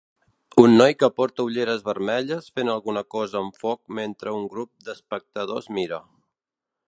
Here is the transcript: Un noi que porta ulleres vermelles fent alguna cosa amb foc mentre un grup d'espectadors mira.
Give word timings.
Un 0.61 0.71
noi 0.77 0.93
que 1.01 1.09
porta 1.19 1.45
ulleres 1.49 1.83
vermelles 1.89 2.47
fent 2.55 2.71
alguna 2.75 3.05
cosa 3.17 3.39
amb 3.43 3.61
foc 3.65 3.79
mentre 3.99 4.35
un 4.41 4.49
grup 4.55 4.87
d'espectadors 4.89 5.69
mira. 5.79 6.01